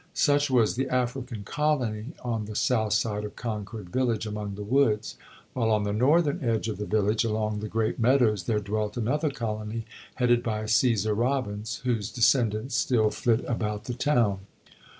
Such 0.15 0.49
was 0.49 0.73
the 0.73 0.89
African 0.89 1.43
colony 1.43 2.13
on 2.23 2.45
the 2.45 2.55
south 2.55 2.93
side 2.93 3.23
of 3.23 3.35
Concord 3.35 3.89
village 3.91 4.25
among 4.25 4.55
the 4.55 4.63
woods, 4.63 5.15
while 5.53 5.69
on 5.69 5.83
the 5.83 5.93
northern 5.93 6.43
edge 6.43 6.67
of 6.67 6.77
the 6.79 6.87
village, 6.87 7.23
along 7.23 7.59
the 7.59 7.67
Great 7.67 7.99
Meadows, 7.99 8.45
there 8.45 8.59
dwelt 8.59 8.97
another 8.97 9.29
colony, 9.29 9.85
headed 10.15 10.41
by 10.41 10.63
Cæsar 10.63 11.15
Robbins, 11.15 11.81
whose 11.83 12.11
descendants 12.11 12.75
still 12.75 13.11
flit 13.11 13.45
about 13.47 13.83
the 13.83 13.93
town. 13.93 14.39